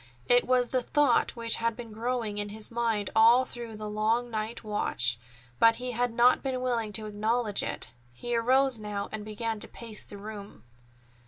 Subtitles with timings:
[0.25, 4.31] It was the thought which had been growing in his mind all through the long
[4.31, 5.19] night watch,
[5.59, 7.91] but he had not been willing to acknowledge it.
[8.11, 10.63] He arose now and began to pace the room.